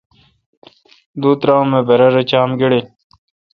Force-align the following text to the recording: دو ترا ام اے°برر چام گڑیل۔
دو 1.21 1.31
ترا 1.39 1.55
ام 1.61 1.71
اے°برر 1.77 2.13
چام 2.29 2.49
گڑیل۔ 2.59 2.85